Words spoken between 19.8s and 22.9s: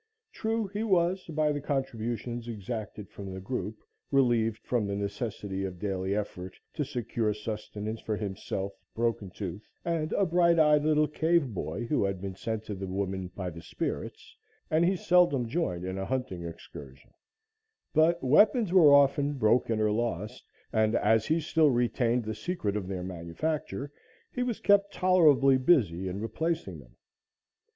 lost, and, as he still retained the secret of